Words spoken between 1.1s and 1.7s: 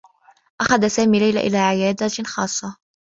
ليلى إلى